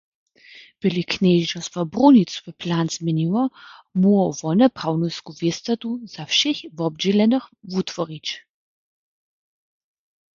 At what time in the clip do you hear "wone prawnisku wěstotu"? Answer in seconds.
4.41-5.89